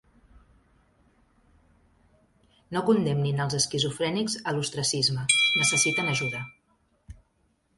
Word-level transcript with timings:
No 2.77 2.83
condemnin 2.87 3.43
els 3.45 3.57
esquizofrènics 3.59 4.39
a 4.45 4.55
l'ostracisme, 4.57 5.27
necessiten 5.61 6.11
ajuda. 6.15 6.43